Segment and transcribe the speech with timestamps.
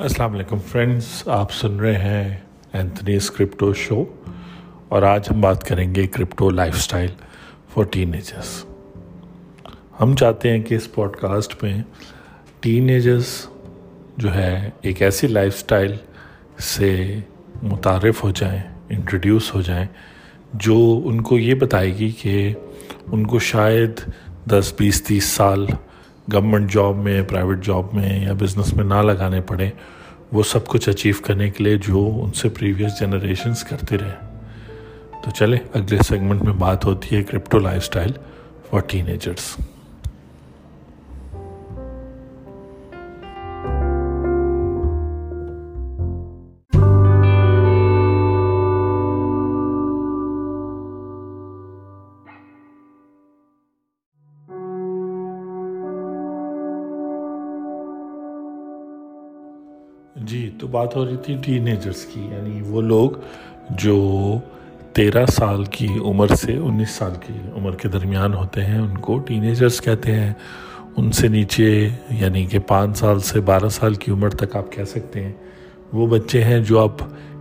[0.00, 2.36] السلام علیکم فرینڈز، آپ سن رہے ہیں
[2.72, 4.02] اینتھنیز کرپٹو شو
[4.88, 7.08] اور آج ہم بات کریں گے crypto lifestyle
[7.74, 8.52] for teenagers
[10.00, 11.72] ہم چاہتے ہیں کہ اس پوڈ کاسٹ میں
[12.60, 13.34] ٹین ایجرس
[14.16, 15.94] جو ہے ایک ایسی لائف سٹائل
[16.70, 16.90] سے
[17.62, 19.86] متعارف ہو جائیں، انٹروڈیوس ہو جائیں،
[20.52, 22.52] جو ان کو یہ بتائے گی کہ
[23.06, 24.00] ان کو شاید
[24.50, 25.66] دس، بیس، تیس سال
[26.32, 29.70] گورنمنٹ جاب میں، پرائیویٹ جاب میں یا بزنس میں نہ لگانے پڑے
[30.32, 34.14] وہ سب کچھ اچیو کرنے کے لیے جو ان سے پریویس جنریشنز کرتے رہے۔
[35.24, 38.12] تو چلے اگلے سیگمنٹ میں بات ہوتی ہے crypto lifestyle
[38.70, 39.56] for teenagers
[60.70, 63.10] بات ہو رہی تھی ٹین ایجرس کی یعنی وہ لوگ
[63.70, 64.38] جو
[64.92, 69.18] تیرہ سال کی عمر سے انیس سال کی عمر کے درمیان ہوتے ہیں، ان کو
[69.18, 70.32] ٹین ایجرس کہتے ہیں۔
[70.96, 74.84] ان سے نیچے یعنی کہ پانچ سال سے بارہ سال کی عمر تک آپ کہہ
[74.84, 75.32] سکتے ہیں۔
[75.92, 76.90] وہ بچے ہیں جو اب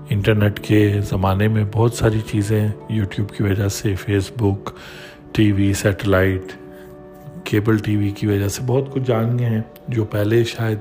[0.09, 3.95] انٹرنیٹ کے زمانے میں بہت ساری چیزیں یوٹیوب کی وجہ سے
[4.39, 4.69] Facebook
[5.51, 6.53] TV, satellite,
[7.43, 10.79] cable TV کی وجہ سے بہت کچھ جان گئے ہیں، جو پہلے شاید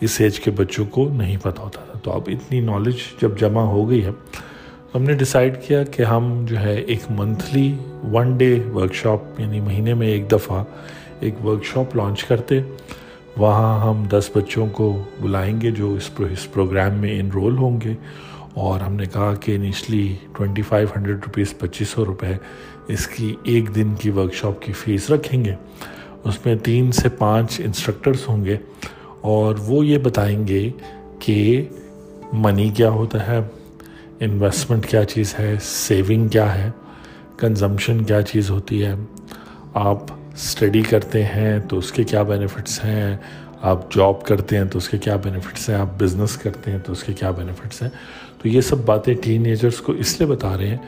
[0.00, 3.62] اس ایج کے بچوں کو نہیں پتہ ہوتا تھا۔ تو اب اتنی نالج جب جمع
[3.62, 7.76] ہو گئی ہے تو ہم نے ڈیسائیڈ کیا کہ ہم جو ہے ایک monthly
[8.12, 10.64] one day workshop یعنی مہینے میں ایک دفعہ
[11.20, 12.60] ایک ورک شاپ لانچ کرتے۔
[13.36, 17.94] وہاں ہم دس بچوں کو بلائیں گے جو اس اس پروگرام میں انرول ہوں گے۔
[18.54, 22.26] اور ہم نے کہا کہ initially twenty five hundred rupees پچیس سو روپے
[22.88, 25.54] اس کی ایک دن کی ورک شاپ کی فیس رکھیں گے۔
[26.24, 28.56] اس میں تین سے پانچ انسٹرکٹرس ہوں گے۔
[29.32, 30.68] اور وہ یہ بتائیں گے
[31.18, 31.66] کہ
[32.32, 33.38] منی کیا ہوتا ہے
[34.20, 36.70] انویسٹمنٹ کیا چیز ہے سیونگ کیا ہے
[37.38, 38.94] کنزمپشن کیا چیز ہوتی ہے،
[39.74, 43.16] آپ اسٹڈی کرتے ہیں تو اس کے کیا بینیفٹس ہیں،
[43.60, 46.92] آپ جاب کرتے ہیں تو اس کے کیا بینیفٹس ہیں، آپ بزنس کرتے ہیں تو
[46.92, 47.90] اس کے کیا بینیفٹس ہیں،
[48.38, 50.78] تو یہ سب باتیں ٹین ایجرس کو اس لیے بتا رہے ہیں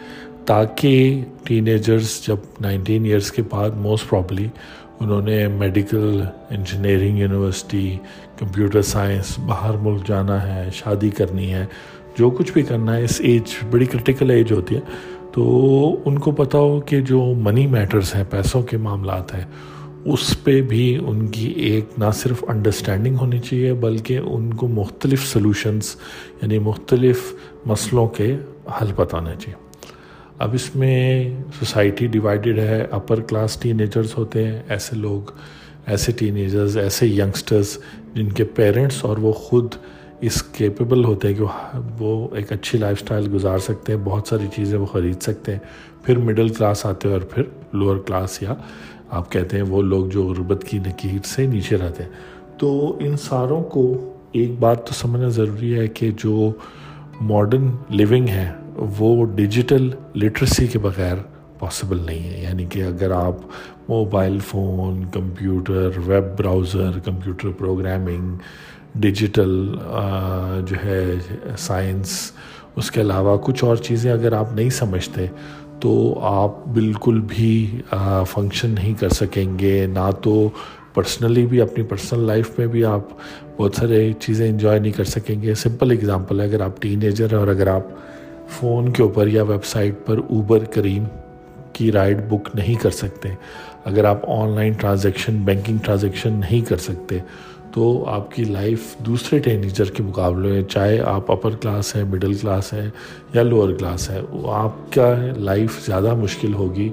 [0.47, 4.47] تاکہ ٹین ایجرس جب نائنٹین ایئرس کے بعد موسٹ پرابلی
[5.01, 7.97] انہوں نے medical engineering university,
[8.39, 11.65] computer science, باہر ملک جانا ہے، شادی کرنی ہے،
[12.19, 14.81] جو کچھ بھی کرنا ہے، اس ایج، بڑی کرٹیکل ایج ہوتی ہے،
[15.33, 19.45] تو ان کو پتہ ہو کہ جو منی میٹرز ہیں، پیسوں کے معاملات ہیں،
[20.05, 25.27] اس پہ بھی ان کی ایک نہ صرف انڈرسٹینڈنگ ہونی چاہیے، بلکہ ان کو مختلف
[25.27, 25.97] سلوشنز
[26.43, 27.33] یعنی مختلف
[27.67, 28.37] مسئلوں کے
[28.81, 29.66] حل بتانا چاہیے۔
[30.39, 35.31] اب اس میں سوسائٹی ڈیوائیڈڈ ہے اپر کلاس ٹین ایجرز ہوتے ہیں، ایسے لوگ،
[35.87, 37.79] ایسے ٹین ایجرز ایسے ینگسٹرز
[38.15, 39.75] جن کے پیرنٹس اور وہ خود
[40.21, 41.45] اس کیپیبل ہوتے ہیں کہ
[41.99, 45.59] وہ ایک اچھی لائف سٹائل گزار سکتے ہیں، بہت ساری چیزیں وہ خرید سکتے ہیں۔
[46.03, 47.43] پھر مڈل کلاس آتے ہیں اور پھر
[47.73, 48.55] لوور کلاس یا
[49.11, 52.11] آپ کہتے ہیں وہ لوگ جو غربت کی نکیر سے نیچے رہتے ہیں۔
[52.59, 56.53] تو ان ساروں کو ایک بات تو سمجھنا ضروری ہے کہ جو
[57.21, 61.17] ماڈرن لیونگ ہے وہ ڈیجیٹل لٹریسی کے بغیر
[61.59, 63.37] پاسبل نہیں ہے۔ یعنی کہ اگر آپ
[63.89, 68.35] mobile phone, computer, web browser, computer programming,
[68.95, 69.75] digital
[70.67, 71.15] جو ہے،
[71.59, 72.33] سائنس،
[72.77, 75.27] اس کے علاوہ کچھ اور چیزیں اگر آپ نہیں سمجھتے
[75.81, 77.81] تو آپ بالکل بھی
[78.27, 80.49] فنکشن نہیں کر سکیں گے۔ نہ تو
[80.95, 83.01] پرسنلی بھی، اپنی پرسنل لائف میں بھی آپ
[83.57, 87.33] بہت سارے چیزیں انجوائے نہیں کر سکیں گے۔ سمپل اگزامپل ہے، اگر آپ ٹین ایجر
[87.33, 87.83] ہیں اور اگر آپ
[88.49, 91.05] فون کے اوپر یا ویب سائٹ پر اوبر کریم
[91.73, 93.29] کی رائڈ بک نہیں کر سکتے۔
[93.85, 97.19] اگر آپ online transaction, banking transaction نہیں کر سکتے،
[97.73, 102.35] تو آپ کی لائف دوسرے ٹینیجر کے مقابلے میں، چاہے آپ اپر کلاس ہیں مڈل
[102.35, 102.91] کلاس ہیں
[103.35, 106.89] یا لوور کلاس ہے آپ کا لائف زیادہ مشکل ہوگی۔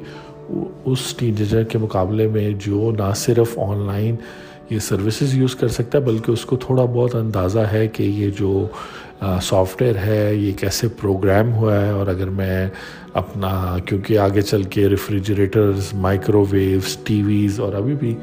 [0.86, 4.16] اس ٹینیجر کے مقابلے میں جو نہ صرف آن لائن
[4.70, 8.30] یہ سروسز یوز کر سکتا ہے، بلکہ اس کو تھوڑا بہت اندازہ ہے کہ یہ
[8.40, 8.68] جو
[9.42, 12.70] سافٹ ویئر ہے، یہ کیسے پروگرام ہوا ہے۔ اور اگر میں
[13.14, 18.16] اپنا، کیونکہ آگے چل کے refrigerators microwaves TVs اور ابھی بھی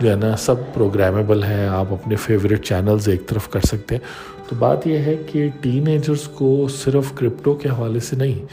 [0.00, 4.36] جو ہے نا، سب پروگرامیبل ہیں۔ آپ اپنے فیوریٹ چینلز ایک طرف کر سکتے ہیں۔
[4.48, 8.46] تو بات یہ ہے کہ ٹین ایجرز کو صرف کرپٹو کے حوالے سے نہیں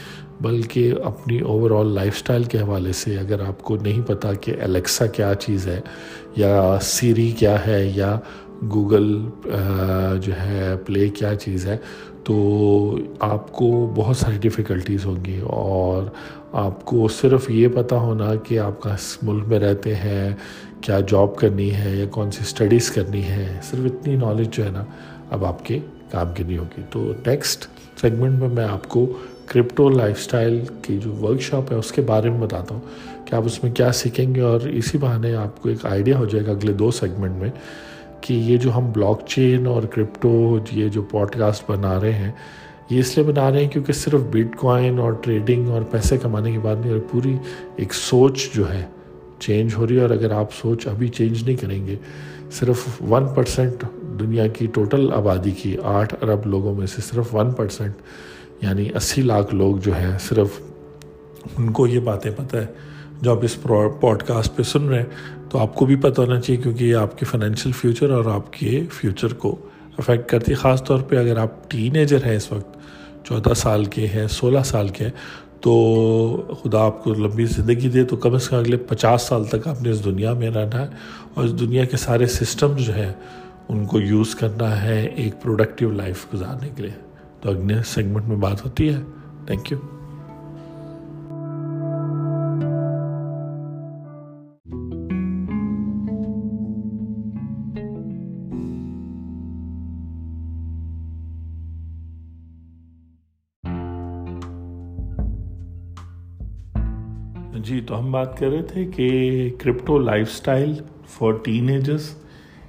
[0.44, 4.54] بلکہ اپنی اوور آل لائف سٹائل کے حوالے سے اگر آپ کو نہیں پتا کہ
[4.62, 5.80] الیکسا کیا چیز ہے
[6.36, 8.16] یا سیری کیا ہے یا
[8.72, 9.12] گوگل
[10.22, 11.76] جو ہے پلے کیا چیز ہے،
[12.24, 12.34] تو
[13.20, 16.02] آپ کو بہت ساری ڈیفیکلٹیز ہوں گی اور
[16.58, 20.30] آپ کو صرف یہ پتہ ہونا کہ آپ کس ملک میں رہتے ہیں،
[20.80, 24.70] کیا جاب کرنی ہے یا کون سی اسٹڈیز کرنی ہے، صرف اتنی نالج جو ہے
[24.70, 24.84] نا
[25.30, 25.78] اب آپ کے
[26.10, 27.66] کام کی نہیں ہوگی۔ تو نیکسٹ
[28.00, 29.06] سیگمنٹ میں میں آپ کو
[29.48, 33.34] کرپٹو لائف سٹائل کی جو ورک شاپ ہے، اس کے بارے میں بتاتا ہوں کہ
[33.34, 36.46] آپ اس میں کیا سیکھیں گے اور اسی بہانے آپ کو ایک آئیڈیا ہو جائے
[36.46, 37.50] گا اگلے دو سیگمنٹ میں
[38.20, 42.30] کہ یہ جو ہم بلاک چین اور کرپٹو یہ جو پوڈ کاسٹ بنا رہے ہیں،
[42.90, 46.52] یہ اس لیے بنا رہے ہیں کیونکہ صرف بٹ کوائن اور ٹریڈنگ اور پیسے کمانے
[46.52, 47.36] کی بات نہیں اور پوری
[47.76, 48.84] ایک سوچ جو ہے
[49.38, 51.96] چینج ہو رہی ہے اور اگر آپ سوچ ابھی چینج نہیں کریں گے،
[52.52, 53.84] صرف ون پرسنٹ
[54.20, 58.02] دنیا کی ٹوٹل آبادی کی آٹھ ارب لوگوں میں سے صرف ون پرسنٹ
[58.64, 60.48] یعنی اسی لاکھ لوگ جو ہیں صرف
[61.58, 62.66] ان کو یہ باتیں پتہ ہے۔
[63.22, 63.62] جو آپ اس
[64.00, 65.06] پوڈ کاسٹ پہ سن رہے ہیں،
[65.50, 68.52] تو آپ کو بھی پتہ ہونا چاہیے کیونکہ یہ آپ کے فائنینشیل فیوچر اور آپ
[68.52, 69.56] کے فیوچر کو
[69.98, 72.78] افیکٹ کرتی ہے۔ خاص طور پہ اگر آپ ٹین ایجر ہیں اس وقت،
[73.24, 75.12] چودہ سال کے ہیں، سولہ سال کے ہیں،
[75.60, 79.68] تو خدا آپ کو لمبی زندگی دے، تو کم از کم اگلے پچاس سال تک
[79.68, 80.86] آپ نے اس دنیا میں رہنا ہے۔
[81.34, 83.12] اور اس دنیا کے سارے سسٹم جو ہیں،
[83.68, 87.03] ان کو یوز کرنا ہے ایک پروڈکٹیو لائف گزارنے کے لیے۔
[87.44, 89.00] تو اگلے سیگمنٹ میں بات ہوتی ہے.
[89.46, 89.78] تھینک یو
[107.64, 109.08] جی تو ہم بات کر رہے تھے کہ
[109.58, 110.74] crypto lifestyle
[111.08, 112.10] for teenagers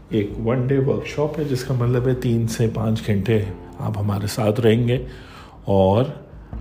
[0.10, 3.44] ایک ون ڈے ورک شاپ ہے، جس کا مطلب ہے تین سے پانچ گھنٹے
[3.80, 5.06] آپ ہمارے ساتھ رہیں گے
[5.66, 6.04] اور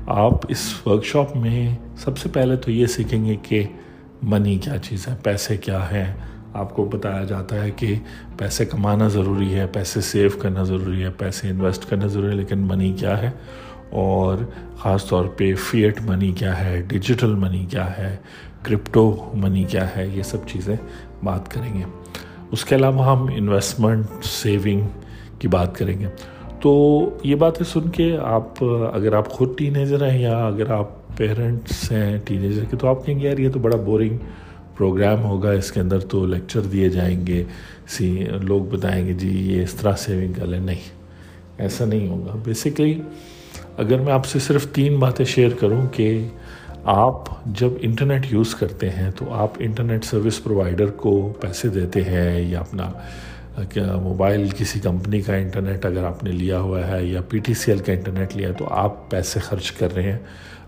[0.06, 3.64] آپ اس ورک شاپ میں سب سے پہلے تو یہ سیکھیں گے کہ
[4.22, 6.14] منی کیا چیز ہے، پیسے کیا ہیں۔
[6.52, 7.94] آپ کو بتایا جاتا ہے کہ
[8.37, 12.58] پیسے کمانا ضروری ہے، پیسے سیو کرنا ضروری ہے، پیسے انویسٹ کرنا ضروری ہے، لیکن
[12.58, 13.31] منی کیا ہے؟
[13.90, 14.38] اور
[14.78, 18.16] خاص طور پہ فیٹ منی کیا ہے ڈیجیٹل منی کیا ہے
[18.62, 20.76] کرپٹو منی کیا ہے، یہ سب چیزیں
[21.25, 21.84] بات کریں گے۔
[22.50, 24.81] اس کے علاوہ ہم انویسٹمنٹ سیونگ
[25.38, 26.06] کی بات کریں گے۔
[26.64, 26.75] تو
[27.22, 28.62] یہ باتیں سن کے آپ،
[28.93, 32.88] اگر آپ خود ٹین ایجر ہیں یا اگر آپ پیرنٹس ہیں ٹین ایجر کے، تو
[32.88, 34.16] آپ کہیں گے یار یہ تو بڑا بورنگ
[34.76, 37.43] پروگرام ہوگا، اس کے اندر تو لیکچر دیے جائیں گے،
[37.88, 38.08] سی،
[38.43, 40.81] لوگ بتائیں گے جی یہ اس طرح سیونگ کر لیں نہیں،
[41.58, 43.00] ایسا نہیں ہوگا۔ بیسکلی
[43.76, 46.08] اگر میں آپ سے صرف تین باتیں شیئر کروں کہ
[46.84, 47.28] آپ
[47.58, 52.61] جب انٹرنیٹ یوز کرتے ہیں تو آپ انٹرنیٹ سروس پرووائڈر کو پیسے دیتے ہیں یا
[52.61, 52.90] اپنا
[54.02, 57.70] موبائل کسی کمپنی کا انٹرنیٹ اگر آپ نے لیا ہوا ہے یا پی ٹی سی
[57.72, 60.18] ایل کا انٹرنیٹ لیا ہے، تو آپ پیسے خرچ کر رہے ہیں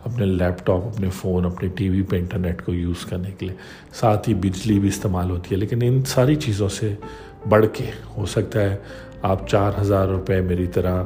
[0.04, 3.56] اپنے لیپ ٹاپ، اپنے فون، اپنے ٹی وی پہ انٹرنیٹ کو یوز کرنے کے لیے۔
[3.92, 6.94] ساتھ ہی بجلی بھی استعمال ہوتی ہے، لیکن ان ساری چیزوں سے
[7.48, 8.76] بڑھ کے ہو سکتا ہے۔
[9.22, 11.02] آپ چار ہزار روپے میری طرح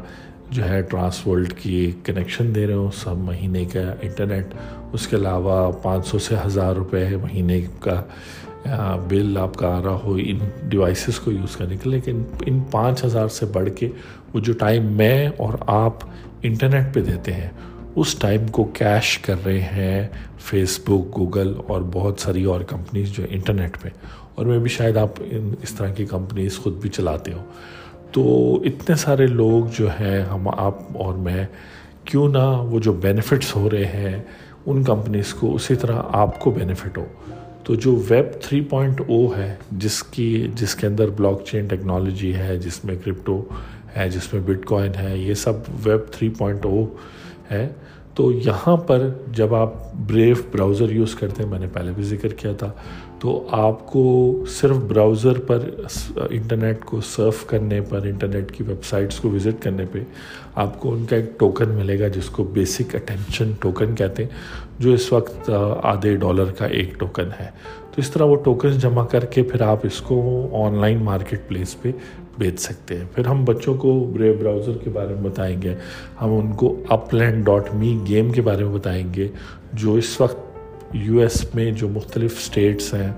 [0.51, 4.55] جو ہے ٹرانس ورلڈ کی کنیکشن دے رہے ہوں سب مہینے کا انٹرنیٹ،
[4.93, 8.03] اس کے علاوہ پانچ سو سے ہزار روپے مہینے کا
[9.09, 13.05] بل آپ کا آ رہا ہو، ان ڈیوائسز کو یوز کرنے کے لیکن ان پانچ
[13.05, 13.89] ہزار سے بڑھ کے
[14.35, 15.95] وہ جو ٹائم میں اور آپ
[16.43, 17.49] انٹرنیٹ پہ دیتے ہیں،
[17.97, 20.09] اس ٹائم کو کیش کر رہے ہیں
[20.39, 23.89] فیس بک گوگل اور بہت ساری اور کمپنیز جو انٹرنیٹ پہ۔
[24.35, 27.45] اور میں بھی شاید آپ ان اس طرح کی کمپنیز خود بھی چلاتے ہوں
[28.13, 31.47] تو اتنے سارے لوگ جو ہیں، ہم، آپ اور میں،
[32.05, 34.23] کیوں نہ وہ جو بینیفٹس ہو رہے ہیں،
[34.67, 37.07] ان کمپنیز کو اسی طرح آپ کو بینیفٹ ہو۔
[37.65, 42.35] تو جو ویب تھری پوائنٹ او ہے، جس کی، جس کے اندر بلاک چین ٹیکنالوجی
[42.35, 43.43] ہے، جس میں کرپٹو
[43.97, 45.53] ہے، جس میں بٹ کوائن ہے، یہ سب
[45.85, 46.87] ویب تھری پوائنٹ او
[47.51, 47.69] ہے۔
[48.15, 52.29] تو یہاں پر جب آپ بریو براؤزر یوز کرتے ہیں، میں نے پہلے بھی ذکر
[52.29, 52.73] کیا تھا
[53.21, 54.03] تو آپ کو
[54.49, 55.59] صرف براؤزر پر
[56.31, 59.99] انٹرنیٹ کو سرف کرنے پر، انٹرنیٹ کی ویب سائٹس کو وزٹ کرنے پہ
[60.55, 64.31] آپ کو ان کا ایک ٹوکن ملے گا جس کو بیسک اٹینشن ٹوکن کہتے ہیں،
[64.79, 65.51] جو اس وقت
[65.83, 67.49] آدھے ڈالر کا ایک ٹوکن ہے۔
[67.91, 71.49] تو اس طرح وہ ٹوکنز جمع کر کے پھر آپ اس کو آن لائن مارکیٹ
[71.49, 71.93] پلیس پہ
[72.39, 75.75] بیچ سکتے ہیں۔ پھر ہم بچوں کو بریو براؤزر کے بارے میں بتائیں گے۔
[76.23, 79.29] ہم ان کو Upland dot me game کے بارے میں بتائیں گے،
[79.73, 80.50] جو اس وقت
[80.93, 83.11] یو ایس میں جو مختلف اسٹیٹس ہیں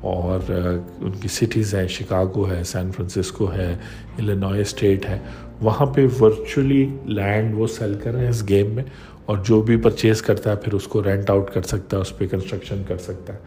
[0.00, 3.74] اور ان کی سٹیز ہیں، شکاگو ہے سین فرانسسکو ہے
[4.18, 5.18] الینوائے اسٹیٹ ہے،
[5.62, 8.84] وہاں پہ ورچولی لینڈ وہ سیل کر رہے ہیں اس گیم میں
[9.26, 12.16] اور جو بھی پرچیز کرتا ہے پھر اس کو رینٹ آؤٹ کر سکتا ہے، اس
[12.18, 13.38] پہ کنسٹرکشن کر سکتا ہے۔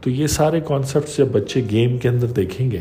[0.00, 2.80] تو یہ سارے کانسیپٹس جب بچے گیم کے اندر دیکھیں گے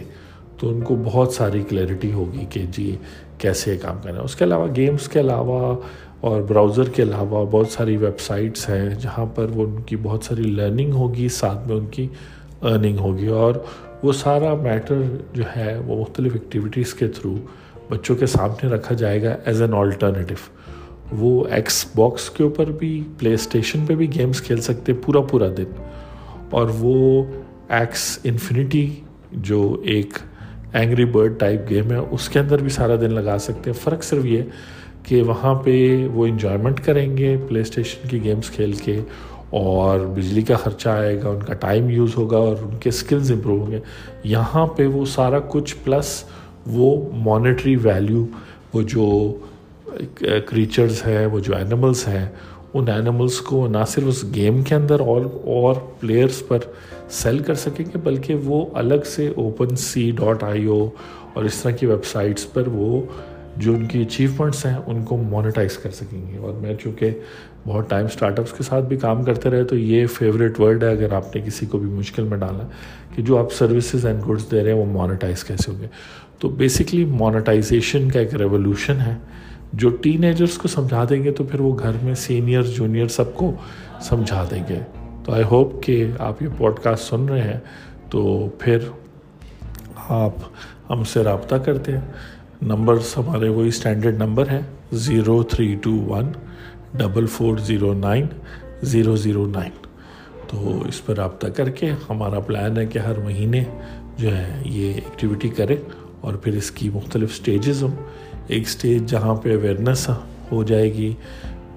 [0.59, 2.95] تو ان کو بہت ساری کلیئرٹی ہوگی کہ جی
[3.37, 5.75] کیسے کام کرنا ہے اس کے علاوہ گیمس کے علاوہ
[6.23, 10.23] اور براؤزر کے علاوہ بہت ساری ویب سائٹس ہیں جہاں پر وہ ان کی بہت
[10.23, 12.07] ساری لرننگ ہوگی، ساتھ میں ان کی
[12.61, 13.53] ارننگ ہوگی اور
[14.03, 15.01] وہ سارا میٹر
[15.33, 17.35] جو ہے وہ مختلف ایکٹیویٹیز کے تھرو
[17.89, 23.01] بچوں کے سامنے رکھا جائے گا ایز این آلٹرنیٹیو وہ ایکس باکس کے اوپر بھی
[23.19, 25.81] پلے اسٹیشن پہ بھی گیمز کھیل سکتے پورا پورا دن
[26.49, 27.23] اور وہ
[27.69, 28.87] ایکس انفینٹی
[29.31, 30.17] جو ایک
[30.73, 34.03] اینگری برڈ ٹائپ گیم ہے، اس کے اندر بھی سارا دن لگا سکتے ہیں۔ فرق
[34.03, 34.41] صرف یہ
[35.03, 38.99] کہ وہاں پہ وہ انجوائمنٹ کریں گے پلے اسٹیشن کی گیمز کھیل کے
[39.49, 43.31] اور بجلی کا خرچہ آئے گا، ان کا ٹائم یوز ہوگا اور ان کے اسکلز
[43.31, 43.79] امپروو ہوں گے۔
[44.23, 46.23] یہاں پہ وہ سارا کچھ پلس
[46.67, 48.25] وہ مانیٹری ویلیو
[48.73, 49.07] وہ جو
[50.45, 52.25] کریچرز ہیں، وہ جو اینیملس ہیں،
[52.73, 56.59] ان اینیملس کو نہ صرف اس گیم کے اندر اور اور پلیئرس پر
[57.09, 60.87] سیل کر سکیں گے، بلکہ وہ الگ سے اوپن سی ڈاٹ آئی او
[61.33, 63.01] اور اس طرح کی ویب سائٹس پر وہ
[63.57, 67.11] جو ان کی اچیومنٹس ہیں، ان کو مانیٹائز کر سکیں گے اور میں چونکہ
[67.67, 70.91] بہت ٹائم اسٹارٹ اپس کے ساتھ بھی کام کرتے رہے، تو یہ فیوریٹ ورڈ ہے،
[70.91, 72.67] اگر آپ نے کسی کو بھی مشکل میں ڈالا
[73.15, 75.87] کہ جو آپ سروسز اینڈ گڈس دے رہے ہیں، وہ مانیٹائز کیسے ہوں گے؟
[76.39, 79.15] تو بیسکلی مانیٹائزیشن کا ایک ریولیوشن ہے۔
[79.73, 83.35] جو ٹین ایجرس کو سمجھا دیں گے، تو پھر وہ گھر میں سینئر جونیئر سب
[83.35, 83.51] کو
[84.01, 84.79] سمجھا دیں گے۔
[85.23, 87.59] تو آئی ہوپ کہ آپ یہ پوڈ کاسٹ سن رہے ہیں،
[88.09, 88.77] تو پھر
[90.09, 90.31] آپ
[90.89, 92.01] ہم سے رابطہ کرتے ہیں۔
[92.63, 94.61] نمبرس ہمارے وہی اسٹینڈرڈ نمبر ہیں،
[95.05, 96.31] zero three two one,
[96.97, 98.25] double four zero nine,
[98.81, 99.71] zero zero nine.
[100.47, 103.63] تو اس پر رابطہ کر کے ہمارا پلان ہے کہ ہر مہینے
[104.17, 105.75] جو ہے یہ ایکٹیویٹی کریں
[106.21, 107.95] اور پھر اس کی مختلف اسٹیجز ہوں۔
[108.47, 110.09] ایک اسٹیج جہاں پہ اویئرنیس
[110.51, 111.11] ہو جائے گی،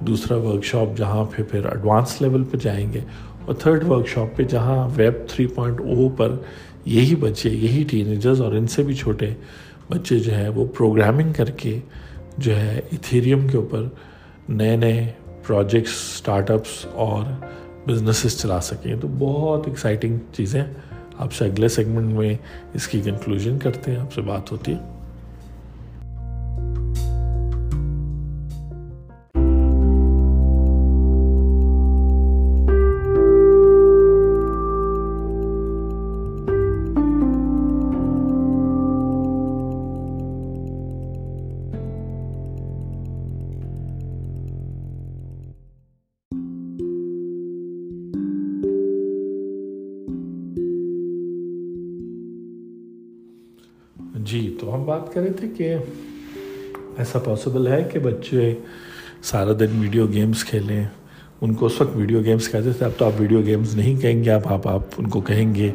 [0.01, 3.01] دوسرا ورک شاپ جہاں پہ پھر ایڈوانس لیول پہ جائیں گے،
[3.45, 6.37] اور تھرڈ ورک شاپ پہ جہاں ویب تھری پوائنٹ او پر
[6.85, 9.35] یہی بچے، یہی ٹینیجرز اور ان سے بھی چھوٹے
[9.91, 11.79] بچے جو ہے وہ پروگرامنگ کر کے
[12.39, 13.85] جو ہے ایتھیریم کے اوپر
[14.49, 15.13] نئے نئے
[15.47, 17.25] پروجیکٹس اسٹارٹ اپس اور
[17.89, 20.65] بزنسز چلا سکیں۔ تو بہت ایکسائٹنگ چیزیں
[21.19, 22.35] آپ سے اگلے سیگمنٹ میں
[22.75, 24.96] اس کی کنکلوژن کرتے ہیں۔ آپ سے بات ہوتی ہے۔
[54.27, 55.75] جی تو ہم بات کر رہے تھے کہ
[56.99, 58.55] ایسا پاسبل ہے کہ بچے
[59.23, 60.85] سارا دن ویڈیو گیمز کھیلیں؟
[61.41, 64.25] ان کو اس وقت ویڈیو گیمز کہتے تھے، اب تو آپ ویڈیو گیمز نہیں کہیں
[64.25, 65.71] گے آپ آپ آپ ان کو کہیں گے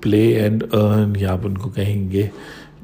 [0.00, 2.28] پلے اینڈ ارن یا آپ ان کو کہیں گے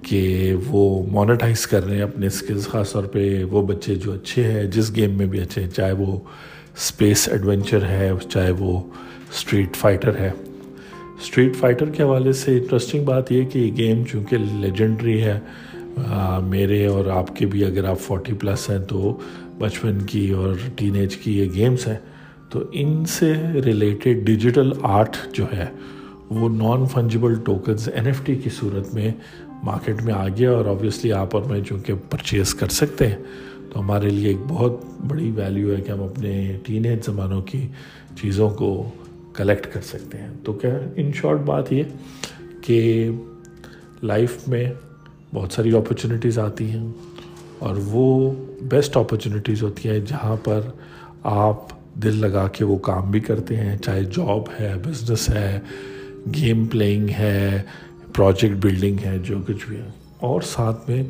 [0.02, 4.44] کہ وہ مانیٹائز کر رہے ہیں اپنے اسکلز خاص طور پہ وہ بچے جو اچھے
[4.44, 6.18] ہیں، جس گیم میں بھی اچھے ہیں، چاہے وہ
[6.76, 8.80] اسپیس ایڈونچر ہے، چاہے وہ
[9.30, 10.30] اسٹریٹ فائٹر ہے۔
[11.20, 15.38] اسٹریٹ فائٹر کے حوالے سے انٹرسٹنگ بات یہ کہ یہ گیم چونکہ لیجنڈری ہے
[16.44, 19.16] میرے اور آپ کے بھی اگر آپ فورٹی پلس ہیں تو
[19.58, 21.96] بچپن کی اور ٹین ایج کی یہ گیمز ہیں۔
[22.50, 23.32] تو ان سے
[23.64, 25.66] ریلیٹڈ ڈیجیٹل آرٹ جو ہے،
[26.30, 29.10] وہ non fungible tokens N F T کی صورت میں
[29.64, 33.16] مارکیٹ میں آ گیا اور آبویسلی آپ اور میں چونکہ پرچیز کر سکتے ہیں۔
[33.72, 37.66] تو ہمارے لیے ایک بہت بڑی ویلیو ہے کہ ہم اپنے ٹین ایج زمانوں کی
[38.20, 38.70] چیزوں کو
[39.34, 41.82] کلیکٹ کر سکتے ہیں۔ تو کیا ان شارٹ بات یہ
[42.60, 43.10] کہ
[44.02, 44.72] لائف میں
[45.34, 46.92] بہت ساری اپرچونیٹیز آتی ہیں
[47.58, 48.32] اور وہ
[48.62, 50.60] بیسٹ اپرچونیٹیز ہوتی ہیں جہاں پر
[51.22, 51.56] آپ
[51.94, 55.60] دل لگا کے وہ کام بھی کرتے ہیں، چاہے جاب ہے بزنس ہے
[56.34, 57.62] گیم پلینگ ہے
[58.14, 61.02] پروجیکٹ بلڈنگ ہے، جو کچھ بھی ہے۔ اور ساتھ میں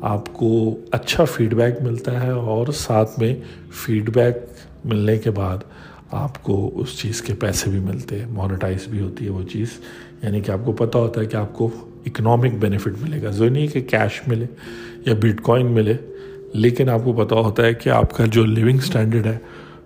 [0.00, 3.34] آپ کو اچھا فیڈ بیک ملتا ہے اور ساتھ میں
[3.72, 4.36] فیڈ بیک
[4.84, 5.58] ملنے کے بعد
[6.10, 9.68] آپ کو اس چیز کے پیسے بھی ملتے ہیں مانیٹائز بھی ہوتی ہے وہ چیز۔
[10.22, 11.70] یعنی کہ آپ کو پتہ ہوتا ہے کہ آپ کو
[12.06, 14.46] اکنامک بینیفٹ ملے گا۔ جو نہیں کہ کیش ملے
[15.06, 15.94] یا بٹ کوائن ملے،
[16.52, 19.38] لیکن آپ کو پتہ ہوتا ہے کہ آپ کا جو لیونگ سٹینڈرڈ ہے،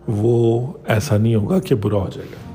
[0.09, 2.51] وہ ایسا نہیں ہوگا کہ برا ہو جائے گا۔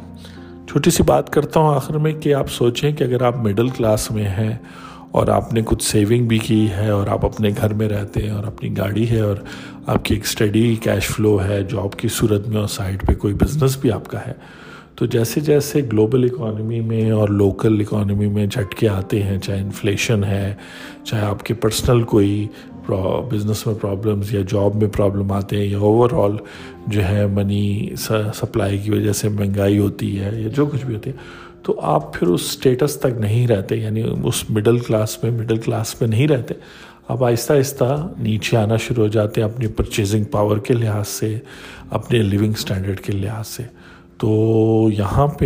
[0.69, 4.11] چھوٹی سی بات کرتا ہوں آخر میں کہ آپ سوچیں کہ اگر آپ مڈل کلاس
[4.11, 4.57] میں ہیں
[5.15, 8.29] اور آپ نے کچھ سیونگ بھی کی ہے اور آپ اپنے گھر میں رہتے ہیں
[8.29, 9.35] اور اپنی گاڑی ہے اور
[9.85, 13.33] آپ کی ایک اسٹڈی کیش فلو ہے جاب کی صورت میں اور سائڈ پہ کوئی
[13.33, 14.33] بزنس بھی آپ کا ہے۔
[14.95, 20.23] تو جیسے جیسے گلوبل اکانومی میں اور لوکل اکانومی میں جھٹکے آتے ہیں، چاہے انفلیشن
[20.23, 20.55] ہے،
[21.03, 22.47] چاہے آپ کے پرسنل کوئی
[23.31, 26.35] بزنس میں پرابلمز یا جاب میں پرابلم آتے ہیں یا اوور آل
[26.87, 27.89] جو ہے منی
[28.33, 31.15] سپلائی کی وجہ سے مہنگائی ہوتی ہے یا جو کچھ بھی ہوتی ہے،
[31.63, 36.01] تو آپ پھر اس سٹیٹس تک نہیں رہتے یعنی اس مڈل کلاس میں مڈل کلاس
[36.01, 36.53] میں نہیں رہتے۔
[37.07, 41.39] آپ آہستہ آہستہ نیچے آنا شروع ہو جاتے ہیں اپنی پرچیزنگ پاور کے لحاظ سے،
[41.89, 43.63] اپنے لیونگ سٹینڈرڈ کے لحاظ سے۔
[44.17, 45.45] تو یہاں پہ